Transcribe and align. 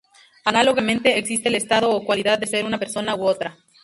Análogamente, 0.45 1.19
existe 1.19 1.49
el 1.49 1.53
estado 1.53 1.91
o 1.91 2.03
cualidad 2.03 2.39
de 2.39 2.47
ser 2.47 2.65
una 2.65 2.79
persona 2.79 3.13
u 3.15 3.23
otra. 3.23 3.59